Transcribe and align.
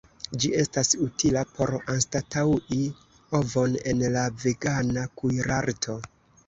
Ĝi 0.43 0.49
estas 0.61 0.89
utila 1.07 1.43
por 1.59 1.73
anstataŭi 1.97 2.81
ovon 3.43 3.79
en 3.93 4.05
la 4.19 4.27
vegana 4.47 5.07
kuirarto. 5.23 6.03